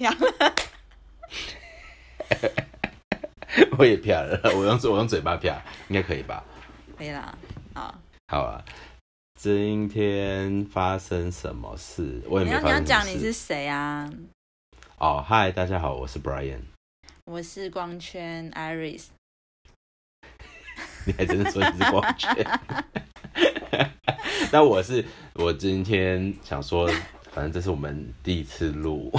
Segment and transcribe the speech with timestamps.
[0.00, 0.54] 漂了。
[3.76, 6.42] 我也漂了，我用我用嘴巴漂，应该可以吧？
[6.96, 7.36] 可以啦，
[7.74, 7.94] 好。
[8.28, 8.64] 好啊，
[9.38, 12.22] 今天发生什么事？
[12.26, 14.10] 我也你要没发生什么你要讲你是谁啊？
[14.96, 16.60] 哦，嗨，大家好，我是 Brian。
[17.26, 19.08] 我是光圈 Iris。
[21.04, 22.34] 你还真的说你是光圈？
[24.50, 25.04] 那我是
[25.34, 26.90] 我今天想说，
[27.32, 29.10] 反正这是我们第一次录，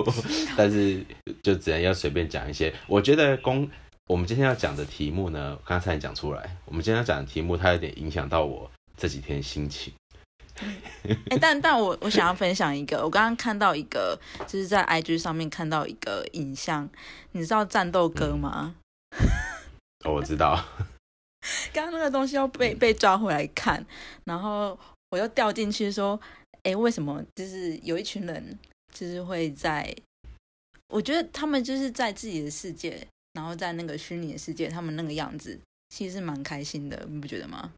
[0.56, 1.04] 但是
[1.42, 2.72] 就只能要随便讲一些。
[2.86, 3.68] 我觉得公
[4.06, 9.92] 我们今天要讲的题目呢，刚才讲出来，我们今天要讲的题目，它有点影响到我这几天心情。
[11.30, 16.88] 哎、 但但我我想要分享一个，我刚刚看到一个，就是在 IG 上面看到一个影像，
[17.32, 18.74] 你知道战斗哥吗？
[20.04, 20.62] 哦，我知道，
[21.72, 23.84] 刚刚那个东西要被被抓回来看，
[24.24, 24.78] 然后
[25.10, 26.20] 我又掉进去说，
[26.64, 28.58] 哎，为什么就是有一群人
[28.92, 29.94] 就是会在，
[30.88, 35.58] 我觉得他们就是在自己的世界，然后在那个虚拟的世界，他们那个样子
[35.90, 37.72] 其实是蛮开心的，你不觉得吗？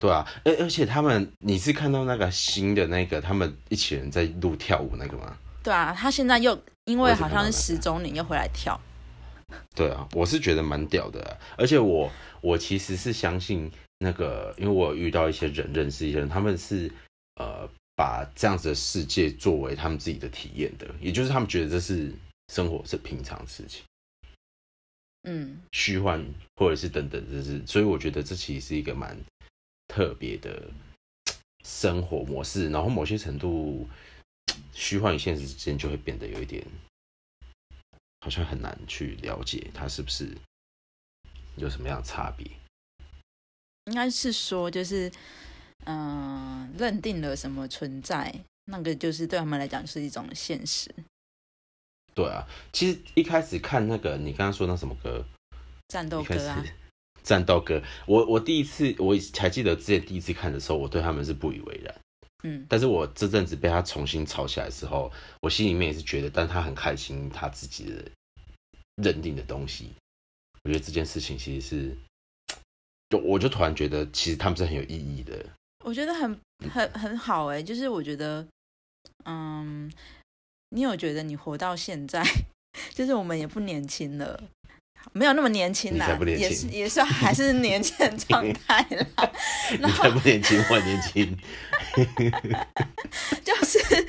[0.00, 5.38] 对啊，而而且他们，你是看到那个新的那个，他们一群人在录跳舞那个吗？
[5.62, 8.78] 对啊，他现在又因为好像是十周年又回来跳，
[9.74, 12.10] 对啊，我是觉得蛮屌的啊、而且我
[12.42, 13.70] 我其实是相信
[14.00, 16.92] 那个，因为我遇到一些人，认识一些人，他们是
[17.36, 22.12] 呃把这样子的世界作为他们自己的体验的，也就是他们觉得这是
[22.48, 23.84] 生活是平常的事情，
[25.22, 26.24] 嗯，虚幻
[26.56, 29.16] 或者是等等，就是所以我觉得这其实是一个蛮
[29.88, 30.70] 特别的
[31.64, 33.88] 生活模式，然后某些程度
[34.72, 36.66] 虚幻与现实之间就会变得有一点
[38.20, 40.36] 好像很难去了解它是不是
[41.56, 42.46] 有什么样的差别。
[43.86, 45.12] 应该是说就是
[45.84, 50.90] 嗯、认定了什么存在，那个就是对他们来讲是一种现实。
[52.14, 55.24] 对啊，其实一开始看那个你刚刚说那什么歌，
[55.88, 56.64] 战斗歌啊，
[57.22, 61.94] 战斗歌，我我第一次我还记得之前第一次看的时候，我对他们是不以为然。
[62.46, 68.04] 嗯但是我这阵子被他重新炒起来的时候，我心里面也是觉得，但他很开心他自己的
[69.02, 69.92] 认定的东西。
[70.62, 71.96] 我觉得这件事情其实是，
[73.10, 75.44] 就我就突然觉得，其实他们是很有意义的。
[75.84, 76.40] 我觉得很
[76.72, 78.44] 很很好哎、就是我觉得，
[79.26, 79.92] 嗯，
[80.70, 82.24] 你有觉得你活到现在，
[82.94, 84.42] 就是我们也不年轻了，
[85.12, 89.32] 没有那么年轻啦轻也是也是还是年轻的状 态啦。
[89.78, 91.38] 你才不年轻，我年轻。
[93.44, 94.06] 就是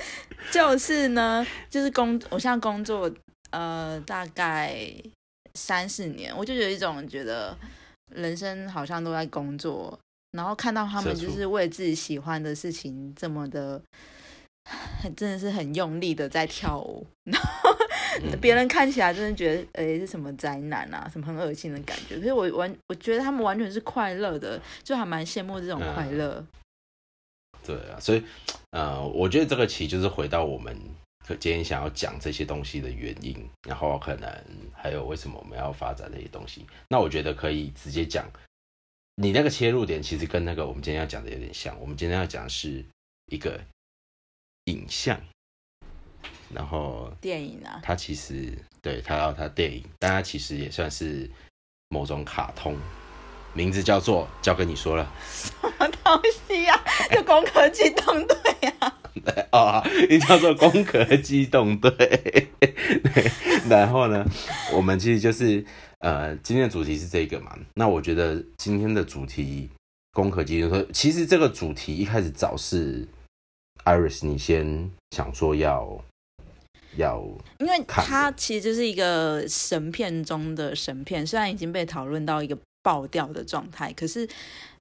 [0.52, 3.12] 就是呢，就是工，我现在工作
[3.52, 4.74] 呃大概
[5.56, 7.56] 三四年，我就有一种觉得
[8.16, 10.00] 人生好像都在工作，
[10.36, 13.82] 然后看到他们就是为自己喜欢的事情这么的，
[15.02, 17.70] 很真的是很用力的在跳舞， 然后
[18.22, 22.18] 嗯别人看起来真的觉得，哎是什么灾难啊，什么很恶心的感觉。
[22.18, 26.46] 可是我完，我觉得他们完全是快乐的，就还蛮羡慕这种嗯快乐。
[27.66, 28.24] 对啊，所以
[28.72, 30.78] 呃，我觉得这个其实就是回到我们
[31.40, 33.36] 今天想要讲这些东西的原因，
[33.68, 34.30] 然后可能
[34.72, 36.64] 还有为什么我们要发展这些东西。
[36.88, 38.30] 那我觉得可以直接讲，
[39.18, 41.80] 你那个切入点其实跟那个我们今天要讲的有点像。
[41.80, 42.84] 我们今天要讲的是
[43.28, 43.58] 一个
[44.66, 45.18] 影像，
[46.54, 51.30] 然后电影啊，它其实对它要它电影，但它其实也算是
[51.88, 52.76] 某种卡通，
[53.54, 55.10] 名字叫做交跟你说了。
[55.32, 58.38] 什么东西呀、 就攻壳机动队
[58.80, 59.00] 啊！
[59.54, 61.90] 哦，你叫做攻壳机动队。
[62.60, 63.32] 对，
[63.70, 64.26] 然后呢，
[64.74, 65.66] 我们其实就是
[66.06, 67.58] 呃，今天的主题是这个嘛。
[67.74, 69.68] 那我觉得今天的主题
[70.12, 73.08] 攻壳机动队，其实这个主题一开始找是
[73.86, 76.00] Iris，你先想说要
[76.96, 77.28] 要
[77.58, 84.30] 因为看它其实就是一个神片中的神片，虽然已经被讨论到一个爆掉的状态，可是，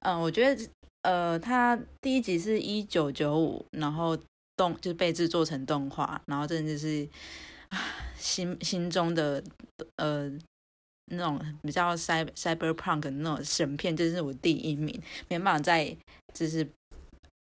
[0.01, 0.69] 嗯、我觉得，
[1.01, 4.15] 呃，它第一集是一九九五，然后
[4.55, 7.09] 动就是被制作成动画，然后真的就是
[7.69, 7.81] 啊，
[8.15, 9.43] 心心中的
[9.95, 10.31] 呃
[11.11, 15.95] 那种比较 cyber cyberpunk 的那种神片，就是我第一名，没办法再
[16.33, 16.67] 就是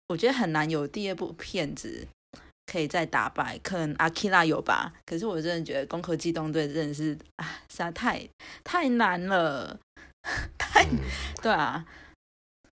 [0.09, 2.05] 我觉得很难有第二部片子
[2.67, 8.29] 可以再打败，可能阿基拉有吧，可是我真的觉得《攻壳机动队》真的是啊，实在太
[8.65, 9.79] 太难了，
[10.59, 10.99] 太嗯，
[11.41, 11.87] 对啊。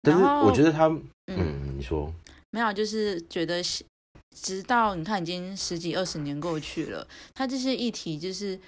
[0.01, 2.13] 但是我觉得他嗯，嗯，你说
[2.51, 3.86] 没有，就是觉得是
[4.36, 8.60] 直到你看已经十几二十年过去了，他这些议题就是。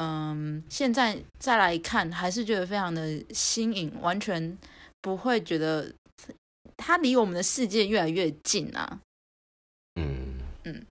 [0.00, 4.56] 嗯，现在再来看，还是觉得非常的新颖，完全
[5.00, 5.92] 不会觉得
[6.76, 9.00] 它离我们的世界越来越近啊。
[9.96, 10.38] 嗯。
[10.64, 10.86] 嗯，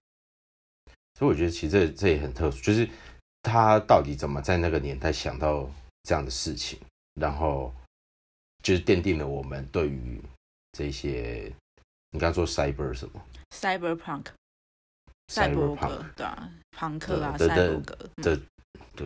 [1.14, 2.88] 所以我觉得其实这这也很特殊，就是
[3.42, 5.70] 他到底怎么在那个年代想到
[6.02, 6.78] 这样的事情，
[7.14, 7.72] 然后
[8.62, 10.20] 就是奠定了我们对于
[10.72, 11.52] 这些
[12.10, 14.26] 你刚刚说 cyber 什么？Cyberpunk，
[15.28, 18.10] 赛博格对啊，朋克啊，赛博格，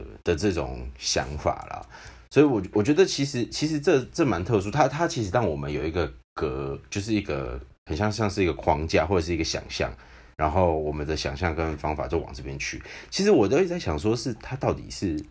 [0.00, 1.86] 对的这种想法啦。
[2.30, 9.92] 所以我，我觉得其实其实这这蛮特殊，它它其实让我们有一个格，就是一个很像像是一个框架或者是一个想象，
[10.38, 12.82] 然后我们的想象跟方法就往这边去。
[13.10, 15.22] 其实我都一直在想，说是他到底是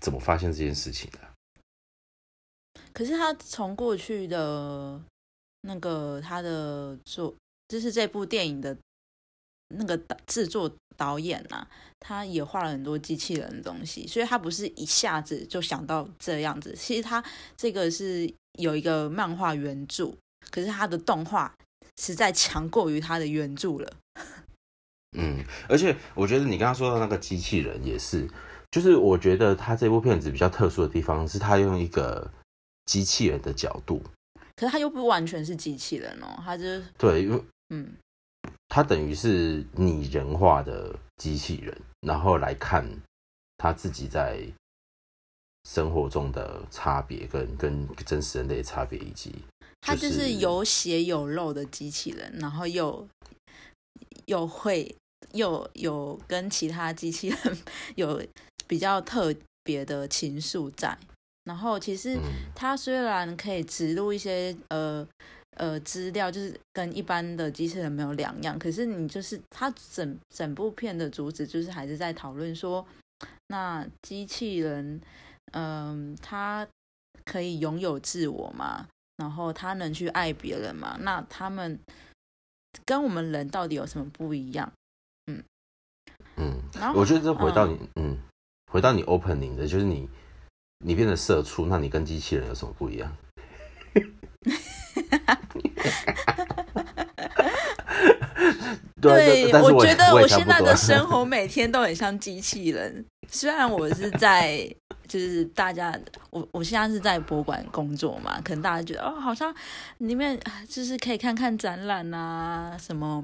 [0.00, 1.18] 怎么发现这件事情的？
[2.92, 5.02] 可是他从过去的
[5.62, 7.34] 那个他的作，
[7.66, 8.76] 就是这部电影的
[9.68, 11.66] 那个导制作导演呐、
[12.00, 16.74] 他也画了很多机器人的东西，所以他不是一下子就想到这样子。
[16.76, 17.22] 其实他
[17.56, 20.14] 这个是有一个漫画原著，
[20.50, 21.52] 可是他的动画
[22.00, 23.92] 实在强过于他的原著了。
[25.18, 28.28] 嗯，而且我觉得你刚刚说的那个机器人也是，
[28.70, 32.30] 就是我觉得他这部片子比较特殊的地方是，他用一个
[32.84, 34.02] 机器人的角度，
[34.56, 37.94] 可是他又不完全是机器人哦，他就是对，因为嗯，
[38.68, 42.86] 它等于是拟人化的机器人，然后来看
[43.56, 44.46] 他自己在
[45.64, 49.34] 生活中的差别跟跟真实人类的差别，以及
[49.80, 53.08] 他就就是有血有肉的机器人，然后又
[54.26, 54.94] 又会
[55.32, 57.58] 又有跟其他机器人
[57.96, 58.22] 有
[58.66, 60.96] 比较特别的情愫在。
[61.44, 62.22] 然后其实嗯
[62.54, 65.06] 它虽然可以植入一些呃
[65.56, 72.86] 呃资料，就是跟一般的机器人没有两样，可是你就是它整整部片的主旨就是还是在讨论说，
[73.48, 75.00] 那机器人，
[75.52, 76.66] 嗯、它
[77.24, 78.86] 可以拥有自我吗？
[79.16, 80.96] 然后它能去爱别人吗？
[81.00, 81.78] 那他们
[82.84, 84.70] 跟我们人到底有什么不一样？
[86.36, 88.18] 嗯，然后我觉得这回到你嗯
[88.70, 90.06] 回到你 opening 的，就是你
[90.84, 93.16] 你变得社畜，那你跟机器人有什么不一样？
[99.00, 103.04] 对我觉得我现在的 生活每天都很像机器人。
[103.28, 104.66] 虽然我是在，
[105.08, 105.92] 就是大家，
[106.30, 109.52] 我我现在是在博物馆工作嘛，可能大家觉得哦，好像
[109.98, 113.22] 里面啊就是可以看看展览啊什么，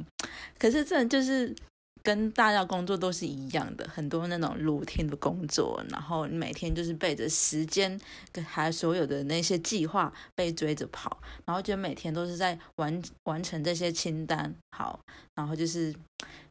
[0.59, 1.55] 可是真的就是
[2.03, 7.99] 跟大家工作都是一样的，很多那种露天的工作，然后你每天就是背着时间
[8.33, 14.55] 跟还所有的那些计划被追着跑，然后就每天都是在完完成这些清单。
[14.77, 14.99] 好，
[15.35, 15.95] 然后就是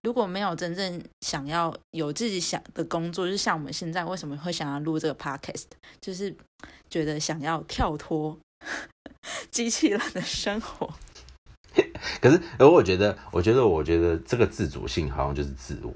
[0.03, 5.65] 如果没有真正想要有自己想的工作，就像我们现在为什么会想要录这个 podcast，
[5.99, 6.33] 就是
[6.89, 8.37] 觉得想要跳脱
[9.51, 10.93] 机器人的生活。
[12.21, 15.93] 可是，而我觉得，我觉得，我觉得这个自主性好像就是自我，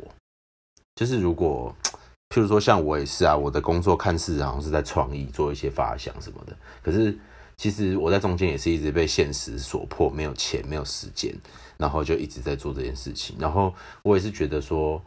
[0.96, 1.74] 就是如果，
[2.34, 7.16] 譬如说像我也是啊，我的工作看似好像是在创意做一些发想什么的，可是
[7.56, 11.34] 其实我在中间也是一直被现实所迫，没有钱，没有时间，
[11.78, 13.36] 然后就一直在做这件事情。
[13.40, 15.02] 然后我也是觉得说，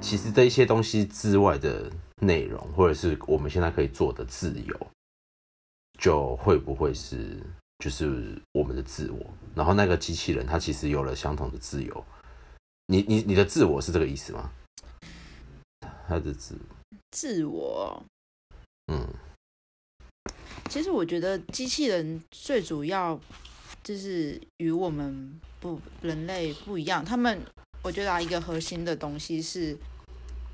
[0.00, 1.88] 其实这一些东西之外的
[2.20, 4.86] 内容，或者是我们现在可以做的自由，
[5.98, 7.40] 就会不会是
[7.78, 9.24] 就是我们的自我？
[9.54, 12.04] 然后那个机器人它其实有了相同的自由。
[12.86, 14.50] 你你你的自我是这个意思吗？
[16.08, 16.58] 他的自
[17.10, 18.02] 自我，
[18.88, 19.06] 嗯
[20.68, 23.18] 其实我觉得机器人最主要
[23.82, 27.40] 就是与我们不人类不一样，他们
[27.82, 29.76] 我觉得啊一个核心的东西是，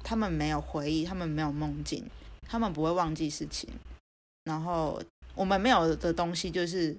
[0.05, 2.05] 他们没有回忆，他们没有梦境，
[2.49, 3.69] 他们不会忘记事情。
[4.45, 5.03] 然后
[5.35, 6.97] 我们没有的东西就是，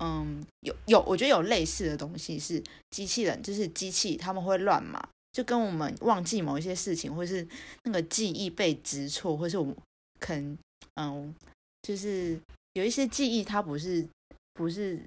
[0.00, 7.46] 嗯，有有，我觉得有类似的东西是机器人，就是机器他们会乱码，就跟我们忘记某一些事情，或是
[7.84, 9.76] 那个记忆被植错，或是我们
[10.20, 10.58] 可能
[10.94, 11.34] 嗯，
[11.82, 12.38] 就是
[12.74, 14.06] 有一些记忆它不是
[14.52, 15.00] 不是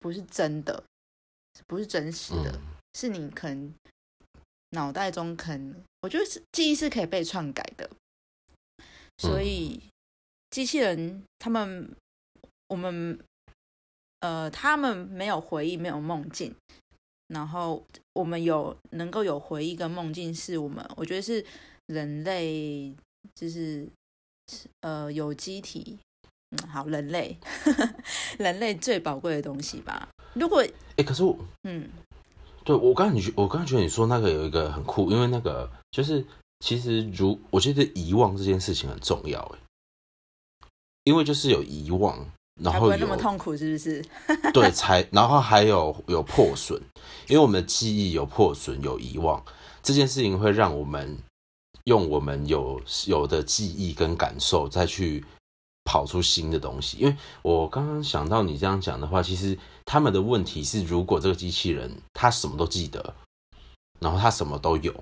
[0.00, 0.82] 不是真的，
[1.66, 2.78] 不是真实的，嗯。
[2.94, 3.72] 是你可能
[4.70, 7.88] 脑袋中可能，我觉得是记忆是可以被篡改的，
[9.18, 9.80] 所以
[10.50, 11.94] 机器人他们
[12.66, 13.16] 我们
[14.20, 16.54] 呃他们没有回忆，没有梦境，
[17.28, 17.84] 然后
[18.14, 21.44] 我们有能够有回忆跟梦境，是我们我觉得是
[21.86, 22.94] 人类
[23.34, 23.88] 就是
[24.80, 25.98] 呃有机体。
[26.50, 27.36] 嗯，好，人类，
[28.40, 30.08] 人类最宝贵的东西吧。
[30.32, 30.64] 如果，
[30.96, 31.86] 哎、可是我嗯，
[32.64, 36.24] 对我刚才你觉我刚才觉得你说那个有一个很酷，因为那个就是
[36.60, 39.58] 其实如我觉得遗忘这件事情很重要哎，
[41.04, 42.26] 因为就是有遗忘，
[42.60, 44.04] 然后有不会那么痛苦，是不是？
[44.52, 46.80] 对才，然后还有有破损，
[47.28, 49.42] 因为我们的记忆有破损有遗忘，
[49.82, 51.16] 这件事情会让我们
[51.84, 55.24] 用我们有有的记忆跟感受再去
[55.84, 56.98] 跑出新的东西。
[56.98, 63.14] 因为我刚刚想到你这样讲的话，其实他们的问题是，如果这个机器人他什么都记得，
[64.00, 64.92] 然后他什么都有，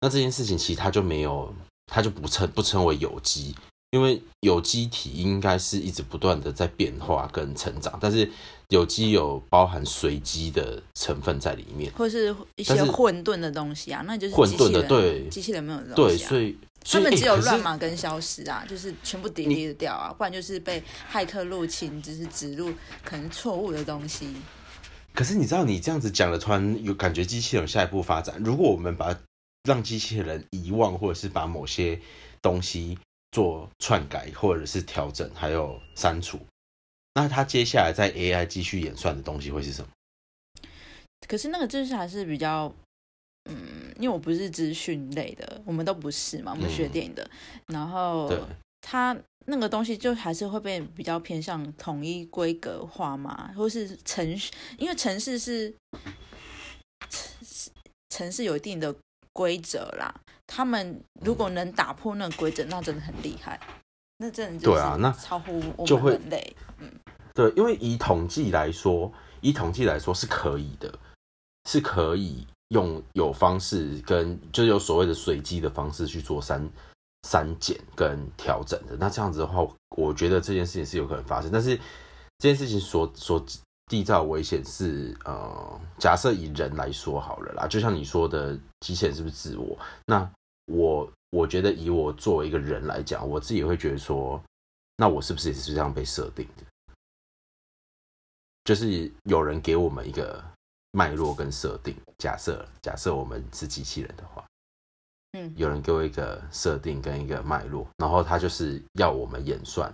[0.00, 1.52] 那这件事情其实他就没有，
[1.86, 3.54] 他就不称不称为有机。
[3.94, 8.28] 因为有机体应该是一直不断的在变化跟成长，但是
[8.70, 22.72] 有机有包含随机的成分在里面，或是一些混沌的东西啊，那就是混沌的，对，机器人没有东西，对，所以他们只有乱码跟消失啊，就是全部 delete 掉啊，不然就是被骇客入侵，就是植入
[23.04, 24.26] 可能错误的东西。
[25.14, 29.16] 可是你知道，你这样子讲了，突然有感觉机器人下一步发展，如果我们把
[29.62, 32.00] 让机器人遗忘，或者是把某些
[32.42, 32.98] 东西。
[33.34, 36.38] 做篡改或者是调整，还有删除，
[37.14, 39.88] 那它接下来在 AI 继续演算的东西会是什么？
[41.26, 42.72] 可是那个知识还是比较，
[43.50, 47.28] 嗯，因为我不是资讯类的，我们都不是嘛，我们学电影的，
[47.66, 48.32] 然后
[48.80, 55.74] 它那个东西就还是会被比较偏向统一规格化嘛，或是程序，因为城市是
[58.10, 58.94] 城市有一定的。
[59.34, 60.14] 规则啦，
[60.46, 63.60] 他们如果能打破那个规则，那真的很厉害。
[64.16, 66.56] 那真的对啊，那超乎我们人类。
[66.78, 66.90] 嗯，
[67.34, 69.12] 对，因为以统计来说，
[69.42, 70.98] 以统计来说是可以的，
[71.68, 76.66] 是可以用有方式跟就有所谓的随机的方式去做删
[77.28, 78.96] 删减跟调整的。
[78.96, 81.76] 那这样子的话，我觉得这件事情是有可能发生，但是
[82.38, 83.44] 这件事情所所。
[83.86, 89.78] 缔造危险是呃，假设以人来说好了啦，就像你说的，机器人是不是自我？
[90.06, 90.30] 那
[90.66, 94.42] 我我觉得以我作为一个人来讲，我自己会觉得说，
[94.96, 96.64] 那我是不是也是这样被设定的？
[98.64, 100.42] 就是有人给我们一个
[100.92, 104.42] 脉络跟设定，假设假设我们是机器人的话，
[105.32, 109.92] 嗯，有人给我一个设定跟一个脉络，然后他就是要我们演算。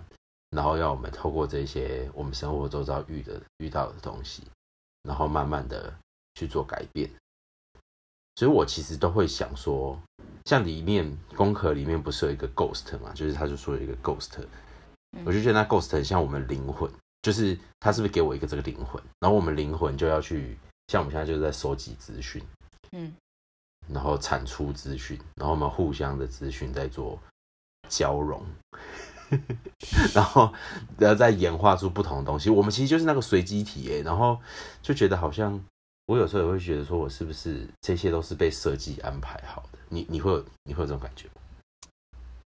[0.51, 4.43] 然后要我们透过这些我们生活周遭遇的遇到的东西，
[5.03, 5.93] 然后慢慢的
[6.35, 7.09] 去做改变。
[8.35, 9.99] 所以我其实都会想说，
[10.45, 14.31] 像里面功课里面不是有一个 ghost 嘛，就是他就说有一个 ghost，
[15.25, 16.89] 我就觉得那 ghost 很像我们灵魂，
[17.21, 22.41] 就是他是不是给我一个这个灵魂，然后我们灵魂就要去，像我们现在就是在收集资讯，
[22.93, 23.13] 嗯，
[23.89, 27.19] 然后产出资讯，然后我们互相的资讯在做
[27.89, 28.43] 交融。
[30.13, 30.53] 然后，
[30.97, 32.49] 然后再演化出不同的东西。
[32.49, 34.39] 我们其实就是那个随机体诶，然后
[34.81, 35.63] 就觉得好像，
[36.05, 39.79] 我有时候也会觉得说，我是不是这些都是被设计安排好的？
[39.89, 41.33] 你你会你会有这种感觉吗？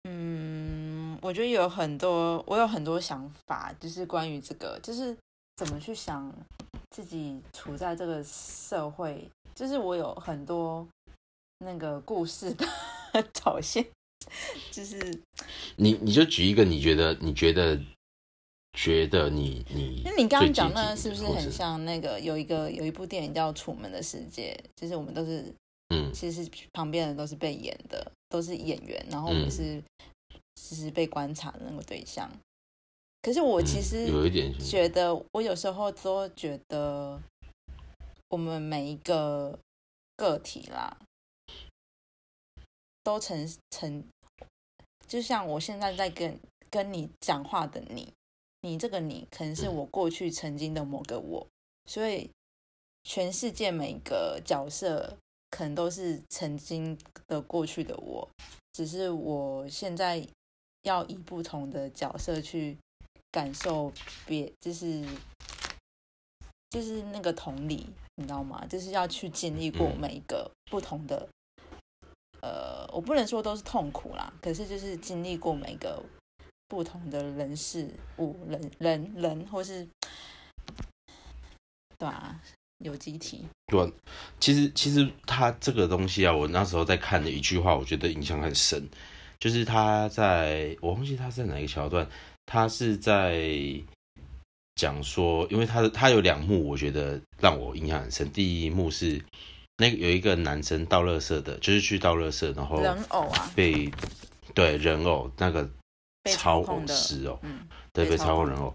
[0.08, 5.16] 嗯，我觉得有很多，我有很多想法，就是关于这个，就是
[5.56, 6.32] 怎么去想
[6.90, 10.86] 自己处在这个社会，就是我有很多
[11.58, 12.64] 那个故事的
[13.34, 13.84] 走线。
[14.70, 14.98] 就是
[15.76, 17.80] 你，你就举一个你觉得你觉得
[18.72, 24.58] 觉得你你，那你刚刚讲那是不是很像那个有一个有一部电影叫《楚门的世界》？
[24.80, 25.44] 就是我们都是
[25.88, 29.82] 嗯，其实旁边人都是被演的，都是演员，然后我们是
[30.56, 32.30] 其实被观察的那个对象。
[33.22, 37.20] 可是我其实有一点觉得，我有时候都觉得
[38.28, 39.58] 我们每一个
[40.16, 40.96] 个体啦。
[43.06, 44.02] 都成成，
[45.06, 46.36] 就像我现在在跟
[46.68, 48.12] 跟你讲话的你，
[48.62, 51.46] 你这个你可能是我过去曾经的某个我，
[51.84, 52.28] 所以
[53.04, 55.16] 全世界每个角色
[55.50, 56.98] 可能都是曾经
[57.28, 58.28] 的过去的我，
[58.72, 60.26] 只是我现在
[60.82, 62.76] 要以不同的角色去
[63.30, 63.92] 感受
[64.26, 65.06] 别，就是
[66.70, 67.86] 就是那个同理，
[68.16, 68.66] 你知道吗？
[68.66, 71.28] 就是要去经历过每一个不同的。
[72.46, 76.00] 呃，我不能说都是痛苦啦，可是就是经历过每个
[76.68, 79.84] 不同的人事物、人人人，或是
[81.98, 82.40] 对啊，
[82.78, 83.44] 有机体。
[83.66, 83.92] 对，
[84.38, 88.88] 其实其实他这个东西啊，我那时候在看的一句话，我觉得印象很深，
[89.40, 92.08] 就是他在我忘记他在哪个桥段，
[92.44, 93.50] 他是在
[94.76, 98.30] 讲说，因为他的他有两幕，我觉得让我印象很深。
[98.30, 99.20] 第一幕是。
[99.78, 103.92] 那个有一个男生倒垃圾的，就是去倒垃圾，然后人偶啊，被
[104.54, 105.68] 对人偶那个
[106.34, 107.60] 超偶师哦，嗯，
[107.92, 108.74] 对，被超控人偶，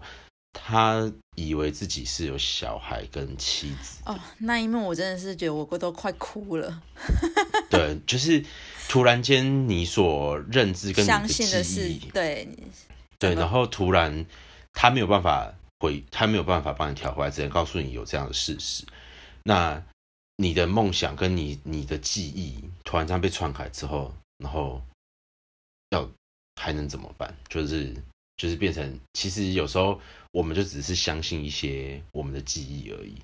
[0.52, 4.00] 他以为自己是有小孩跟妻子。
[4.04, 6.80] 哦，那一幕我真的是觉得我都快哭了，
[7.68, 8.44] 对，就是
[8.88, 12.48] 突然间你所认知跟相信的记忆，对
[13.18, 14.24] 对，然后突然
[14.72, 18.84] 他没有办法回，他没有办法帮你调回来，只能告诉你有这样的事实，
[19.42, 19.82] 那。
[20.36, 24.82] 你的梦想跟你你的记忆突然间被篡改之后，然后
[25.90, 26.08] 要
[26.56, 27.32] 还能怎么办？
[27.48, 27.94] 就是
[28.36, 30.00] 就是变成，其实有时候
[30.32, 33.14] 我们就只是相信一些我们的记忆而已，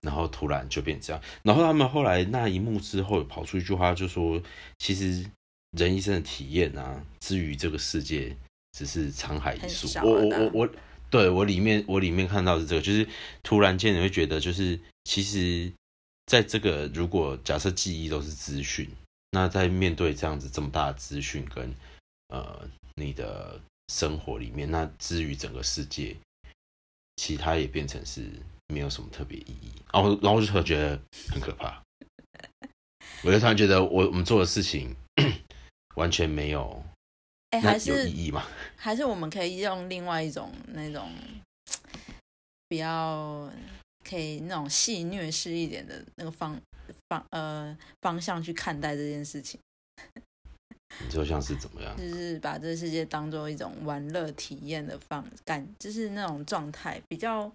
[0.00, 1.20] 然后突然就变这样。
[1.42, 4.40] 然后他们后来那一幕之后，跑出一句话，就说
[4.78, 5.26] 其实
[5.72, 8.34] 人一生的体验啊，至于这个世界
[8.72, 9.88] 只是沧海一粟。
[10.02, 10.68] 我我我我，
[11.10, 13.06] 对我里面我里面看到的这个，就是
[13.42, 15.70] 突然间你会觉得，就是其实。
[16.26, 18.88] 在这个如果假设记忆都是资讯，
[19.32, 21.74] 那在面对这样子这么大的资讯跟
[22.28, 26.16] 呃你的生活里面，那至于整个世界，
[27.16, 28.30] 其他也变成是
[28.68, 29.72] 没有什么特别意义。
[29.92, 30.98] 然后，然后我就突然觉得
[31.30, 31.82] 很可怕。
[33.24, 34.96] 我就突然觉得，我我们做的事情
[35.96, 36.82] 完全没有，
[37.50, 38.46] 哎，还是有意义吗？
[38.76, 41.10] 还是我们可以用另外一种那种
[42.68, 43.50] 比较。
[44.08, 46.60] 可以那种戏虐式一点的那个方
[47.08, 49.58] 方呃方向去看待这件事情，
[51.00, 51.96] 你就像是怎么样？
[51.96, 57.50] 就是把这个世界当做一种玩乐体验的方感，就是那种状态比较，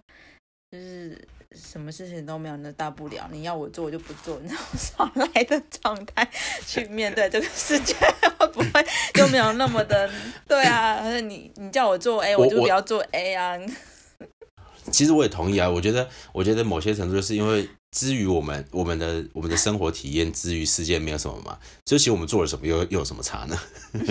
[0.70, 6.28] 就是什么事情都没有，那大不了你要我做我就不做， 那种耍赖的状态
[6.66, 7.94] 去面对这个世界，
[8.38, 10.10] 会不会就没有那么的
[10.48, 11.18] 对啊？
[11.20, 13.56] 你你叫我做 A，我就不要做 A 啊。
[14.90, 23.58] 其实我也同意啊，我觉得，我觉得某些程度就是因为，至于我们我们的我们的生活体验，至于世界没有什么嘛，所以其实我们做了什么又又有什么差呢？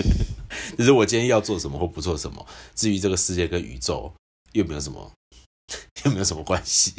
[0.76, 4.12] 就是我今天要做什么或不做什么，至于这个世界跟宇宙
[4.52, 5.12] 又没有什么
[6.04, 6.92] 又没有什么关系，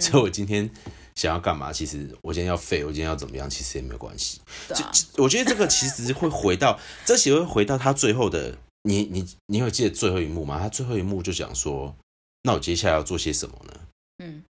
[0.00, 0.70] 所以我今天
[1.14, 4.40] 想要干嘛，其实我今天要废，我今天要怎么样，其实也没有关系。
[4.68, 4.84] 就
[5.22, 10.58] 我觉得这个其实会回到，这其实会回到他最后的，你你你有记得最后一幕吗？
[10.58, 11.94] 他最后一幕就讲说。
[12.46, 13.80] 那我接下来要做些什么呢？
[14.18, 14.44] 嗯，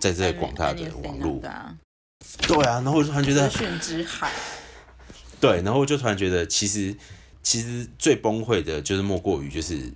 [0.00, 4.32] 在这个广大的网络，对啊，然后我就突然觉得资讯之海，
[5.40, 6.96] 对，然后我就突然觉得，其实
[7.42, 9.92] 其实最崩溃的就是莫过于就是，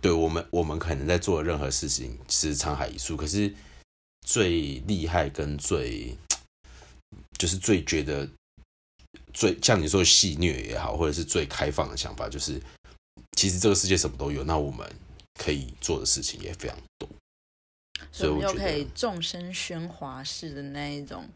[0.00, 3.52] 对我们我们可能在做任何事情是沧海一粟，可是
[4.24, 6.16] 最厉害跟最
[7.36, 8.28] 就是最觉得
[9.34, 12.62] 最像你说戏虐也好，或者是最开放的想法，就是
[13.32, 14.88] 其实这个世界什么都有，那我们。
[15.38, 17.08] 可以做的事情也非常多，
[18.10, 21.26] 所以我们就可以众声喧哗式的那一种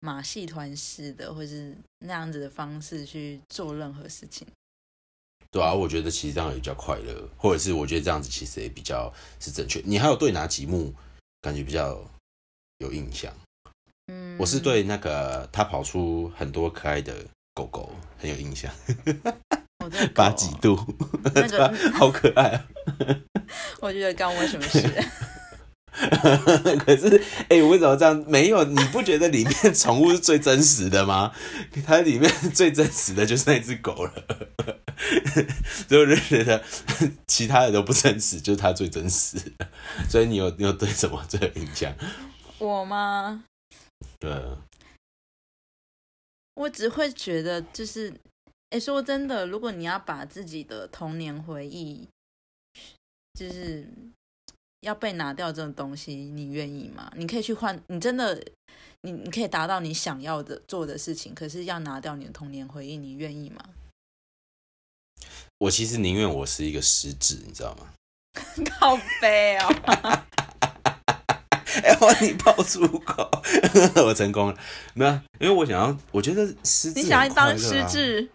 [0.00, 4.46] 马戏团式的，或是那样子的方式去做任何事情。
[5.50, 9.82] 对啊，我觉得其实这样也比较快乐，或者是我觉得这样子其实也比较是正确。
[9.84, 10.94] 你还有对哪几幕
[11.40, 12.00] 感觉比较
[12.78, 13.34] 有印象？
[14.06, 18.72] 嗯，我是对那个他跑出很多可爱的狗狗很有印象。
[20.14, 20.78] 八几度，
[21.34, 22.64] 那个 好可爱啊！
[23.80, 24.82] 我觉得干我什么事？
[26.84, 28.24] 可是，哎，为什么这样？
[28.28, 31.32] 没有，你不觉得里面宠物是最真实的吗？
[31.84, 34.12] 它里面最真实的就是那只狗了，
[35.88, 36.62] 所以我就觉得
[37.26, 39.38] 其他的都不真实，就是它最真实。
[40.08, 41.92] 所以你有你有对什么最有印象？
[42.58, 43.42] 我吗？
[44.20, 44.30] 对，
[46.54, 48.12] 我只会觉得就是。
[48.70, 52.06] 哎，说真的，如果你要把自己的童年回忆，
[53.32, 53.88] 就是
[54.80, 57.10] 要被拿掉这种东西，你愿意吗？
[57.16, 58.38] 你可以去换，你真的，
[59.00, 63.64] 你你可以达到你想要的做的事情，可是要拿掉你的童年回忆，你愿意吗？
[65.58, 67.94] 我其实宁愿我是一个失智，你知道吗？
[68.78, 69.68] 好悲哦！
[71.82, 73.28] 哎，我你爆粗口，
[74.04, 74.58] 我成功了，
[74.94, 75.12] 没有？
[75.40, 78.28] 因为我想要，我觉得失智，你想要当失智。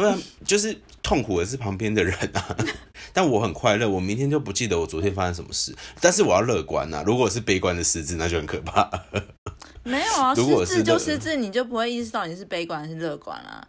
[0.00, 2.56] 对啊，就是痛苦的是旁边的人啊，
[3.14, 3.88] 但我很快乐。
[3.88, 7.02] 我明天就不记得我昨天发生什么事，但是我要乐观啊。
[7.06, 8.90] 如果是悲观的失智，那就很可怕。
[9.84, 13.66] 没有啊， 失智就失智，你就不会意识到你是悲观还是乐观啊。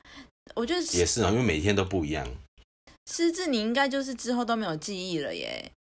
[0.56, 2.28] 我觉得也是啊，因为每天都不一样。
[3.10, 5.72] 失智你应该就是之后都没有记忆了耶。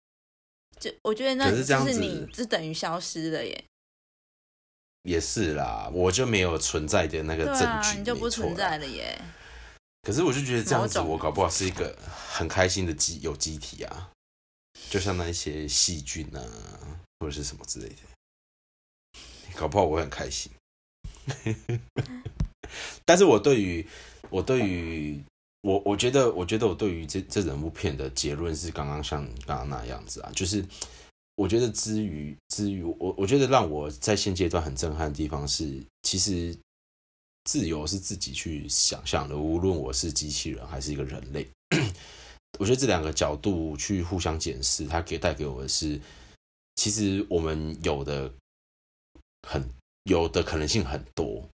[0.78, 3.64] 就我觉得那就是你是等于消失了耶。
[5.02, 9.18] 也是啦，我就没有存在的那个证据，你就不存在了耶。
[10.06, 11.98] 可是我就觉得这样子，我搞不好是一个
[12.30, 14.12] 很开心的机有机体啊，
[14.88, 16.40] 就像那一些细菌啊，
[17.18, 19.18] 或者是什么之类的，
[19.56, 20.52] 搞不好我很开心。
[23.04, 23.84] 但是我对于
[24.30, 25.20] 我对于
[25.62, 30.64] 我我觉得我觉得我对于这这人物片的结论是刚刚像刚刚那样子啊，就是
[31.34, 36.56] 我觉得之于之于我我觉得让我在现阶段很震撼的地方是，其实。
[37.46, 41.48] 自由是自己去想象的，无论我是机器人还是一个人类，
[42.58, 45.98] 我觉得这两个角度去互相检视，它给带给我的是，
[46.74, 48.30] 其实我们有的
[49.48, 49.62] 很
[50.04, 51.48] 有的可能性很多，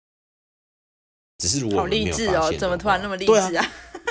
[1.39, 3.67] 只是如果好我们没励志哦有发现，的怎么突然那么励志啊？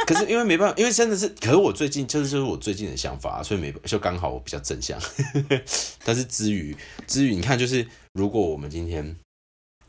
[0.06, 5.00] 可是因为没办法，因为真的是，可是我最近就是就是我最近的想法，所以没就刚好我比较正向。
[6.04, 6.76] 但是之余
[7.08, 9.16] 之余你看，就是如果我们今天，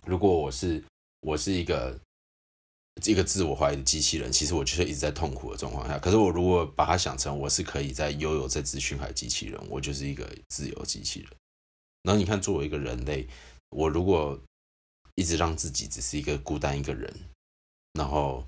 [0.05, 0.83] 如果我是
[1.21, 1.99] 我是一个
[3.05, 5.99] 一个自我怀疑的机器人，其实我就是一直在痛苦的状况下。
[5.99, 11.31] 可是我如果把它想成我是可以在悠游在资讯海机器人，我就是一个自由机器人。
[12.03, 13.29] 然后你看，作为一个人类，
[13.71, 14.39] 我如果
[15.15, 17.15] 一直让自己只是一个孤单一个人，
[17.93, 18.43] 然后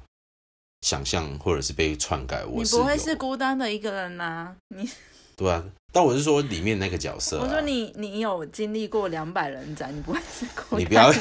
[0.80, 4.88] 想象或者是被篡改，我你不会是孤单的一个人呐、你
[5.36, 11.12] 对啊，但我是说里面那个角色、啊，我说你你有经历过两百人斩，你不会是孤单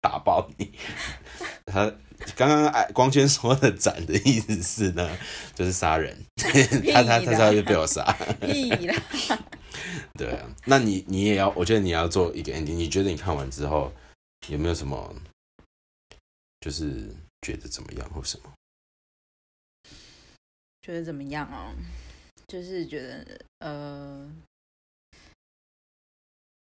[0.00, 0.72] 打爆你。
[1.66, 1.92] 他
[2.36, 5.16] 刚刚哎光圈说的“斩”的意思是呢，
[5.54, 8.04] 就是杀人， 他他他他就被我杀。
[8.40, 8.94] 屁啦！
[10.14, 12.74] 对啊，那你你也要，我觉得你要做一个 ending。
[12.74, 13.92] 你觉得你看完之后
[14.48, 15.14] 有没有什么，
[16.60, 18.52] 就是觉得怎么样或什么？
[20.82, 21.74] 觉得怎么样哦？
[22.46, 24.32] 就是觉得呃，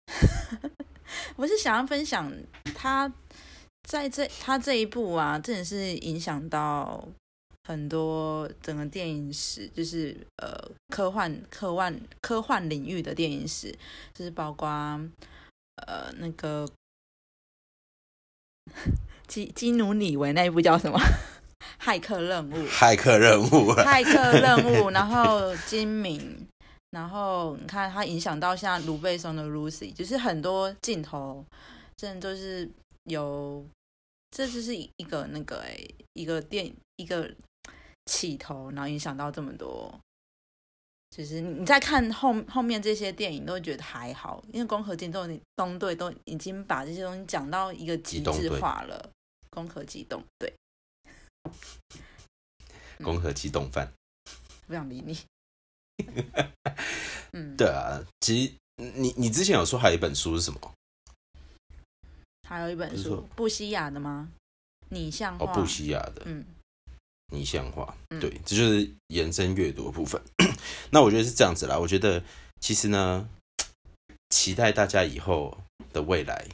[1.35, 2.31] 我是想要分享
[2.73, 3.11] 他
[3.83, 7.07] 在这他这一部啊，真的是影响到
[7.63, 13.75] 很多整个电影史，就是呃科幻科幻科幻领域的电影史，
[14.13, 16.67] 就是包括呃那个
[19.27, 20.99] 基基努里维那一部叫什么？
[21.81, 22.67] 骇客任务。
[22.67, 26.47] 骇客任务啊，骇客任务， 然后金明，
[26.95, 31.45] 然后你看它影响到像卢贝松的 Lucy，就是很多镜头，
[31.97, 32.71] 真的都是
[33.03, 33.65] 有，
[34.31, 35.77] 这就是一个那个哎、
[36.13, 37.29] 一个电一个
[38.05, 39.93] 起头，然后影响到这么多。
[41.09, 49.11] 就是你你在看后后面这些电影，都会觉得还好，因为《攻壳机动东队》都已经把这些东西讲到一个极致化了，
[49.49, 50.53] 《攻壳机动队》
[53.03, 53.91] 攻壳机动饭。
[54.65, 55.17] 不想理你。
[57.33, 58.53] 嗯，对啊，其实
[58.95, 60.59] 你你之前有说还有一本书是什么？
[62.47, 64.29] 还有一本书布西亚的吗？
[64.89, 66.45] 你像哦，化，布西亚的嗯，
[67.33, 70.21] 拟像化，嗯对，这就是延伸阅读的部分。
[70.91, 72.23] 那我觉得是这样子啦，我觉得
[72.61, 73.27] 其实呢，
[74.29, 75.57] 期待大家以后
[75.91, 76.47] 的未来，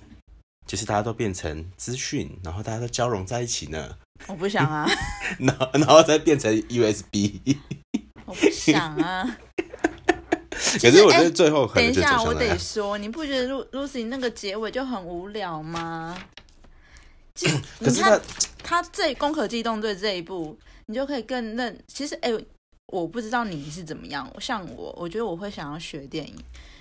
[0.66, 4.88] 就是大家都变成资讯，然后大家都交融在一起呢，我不想啊，
[5.40, 7.58] 然后然后再变成 USB。
[8.26, 9.38] 我不想啊。
[10.82, 12.58] 可是我觉得最后等一下，我得。
[12.58, 16.18] 说，你不觉得露 Lucy 那个结尾就很无聊吗？
[17.34, 18.22] 就可你看
[18.64, 21.78] 他他这《攻壳机动队》这一部，你就可以更认。
[21.88, 22.32] 其实，哎、
[22.88, 24.32] 我不知道你是怎么样。
[24.40, 26.36] 像我，我觉得我会想要学电影，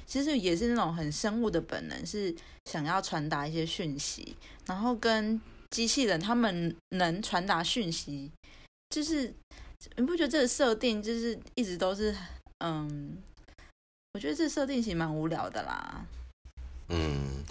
[0.06, 2.34] 其实也是那种很生物的本能，是
[2.66, 8.30] 想要传达一些讯息，然后跟机器人他们能传达讯息，
[8.90, 9.32] 就是
[9.96, 12.14] 你不觉得这个设定就是一直都是
[12.58, 13.18] 嗯？
[14.12, 16.04] 我觉得这设定其实蛮无聊的啦。
[16.88, 17.44] 嗯，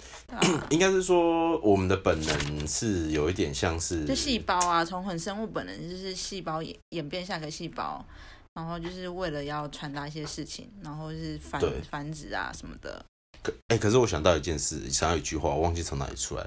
[0.68, 8.04] 应该是说我们的本能是有一点像是就细胞啊，从很生物本能就是细胞演演变下个细胞，
[8.52, 11.58] 然后就是为了要传达一些事情，然后是繁
[11.90, 13.02] 繁殖啊什么的。
[13.42, 16.46] 可哎、可是我想到一件事，想到一句话，我忘记从哪里出来。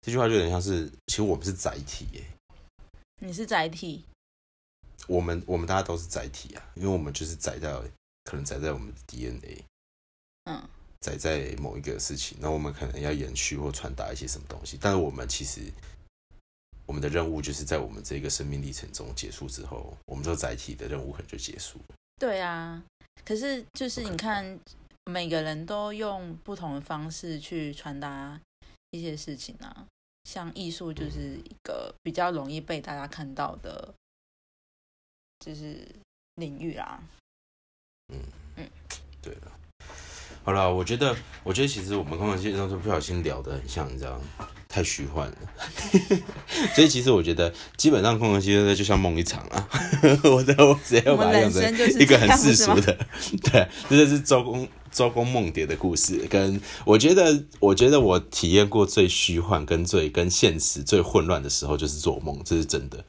[0.00, 2.24] 这句话就有点像是，其实我们是载体耶，
[3.18, 4.02] 你是载体，
[5.06, 7.72] 我们我们大家都是载体啊，因为我们就是载在
[8.24, 9.64] 可能载在我们的 DNA，
[10.44, 10.62] 嗯，
[11.00, 15.62] 载在某一个事情，那我们可能要延续或传达一些什么东西，但是我们其实
[16.86, 21.94] 我们的任务就是在我们这个生命历程中结束之后，我们这个载体的任务可能就结束了。
[22.18, 22.82] 对啊。
[23.22, 24.58] 可是就是你看，
[25.04, 28.40] 每个人都用不同的方式去传达
[28.90, 29.86] 一些事情啊。
[30.24, 33.94] 像艺术就是一个比较容易被大家看到的，
[35.44, 35.76] 就是
[36.36, 37.00] 领域啦。
[39.22, 39.52] 对了，
[40.44, 44.48] 好了，我觉得，我觉得其实我们刚刚其实都不小心聊得很像，你知道吗？
[44.68, 45.36] 太虚幻了，
[46.74, 49.68] 所以其实我觉得，基本上《空格机动队》就像梦一场啊。
[50.24, 52.96] 我在我直接要把它用成人生就是一个很世俗的，
[53.50, 56.24] 对，这就是周公周公梦蝶的故事。
[56.30, 63.04] 跟我觉得，我觉得我体验过最虚幻跟最跟现实最混乱的时候，就是做梦，这是真的。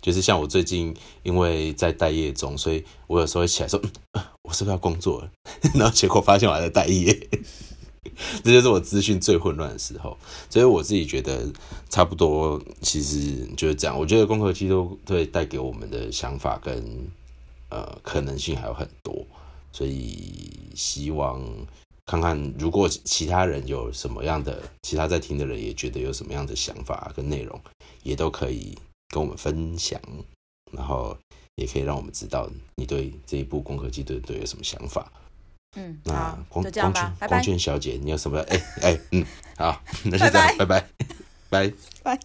[0.00, 3.80] 就是像我最近因为在待业中，所以我有时候会起来说，
[4.12, 5.30] 嗯我是不是要工作了？
[5.74, 7.14] 然后结果发现我还在待业，
[8.42, 10.16] 这就是我资讯最混乱的时候。
[10.48, 11.46] 所以我自己觉得
[11.88, 13.96] 差不多，其实就是这样。
[13.96, 16.82] 我觉得攻壳机动队带给我们的想法跟
[17.68, 19.24] 呃可能性还有很多，
[19.70, 20.32] 所以
[20.74, 21.40] 希望
[22.06, 27.60] 看看如果其他人有什么样的，其他在听的人也觉得有什么样的想法跟内容，
[28.02, 28.76] 也都可以
[29.10, 30.00] 跟我们分享，
[30.72, 31.16] 然后
[31.56, 35.12] 也可以让我们知道你对这一部《攻壳机队队》有什么想法。
[35.76, 38.40] 嗯，那，光光圈光圈小姐，你有什么？
[38.48, 39.24] 哎哎嗯，
[39.56, 40.86] 好，那就这样，拜拜
[41.50, 41.72] 拜。
[42.02, 42.18] 拜。